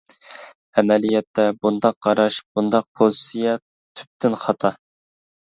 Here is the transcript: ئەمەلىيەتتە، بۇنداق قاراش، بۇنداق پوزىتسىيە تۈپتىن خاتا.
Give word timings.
ئەمەلىيەتتە، 0.81 1.45
بۇنداق 1.65 1.99
قاراش، 2.07 2.39
بۇنداق 2.57 2.89
پوزىتسىيە 3.01 3.55
تۈپتىن 4.01 4.41
خاتا. 4.47 4.75